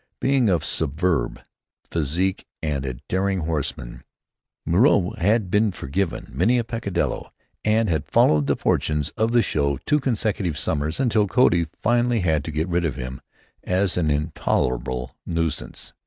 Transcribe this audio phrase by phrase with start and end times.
[0.19, 1.39] Being of superb
[1.91, 4.03] physique and a daring horseman,
[4.65, 7.31] Moreau had been forgiven many a peccadillo,
[7.63, 12.43] and had followed the fortunes of the show two consecutive summers until Cody finally had
[12.45, 13.21] to get rid of him
[13.63, 15.93] as an intolerable nuisance.